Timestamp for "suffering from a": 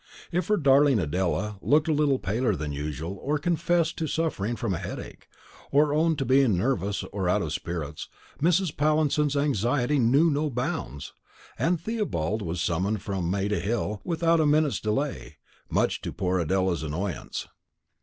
4.07-4.79